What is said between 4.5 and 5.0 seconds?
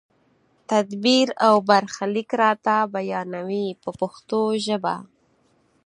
ژبه.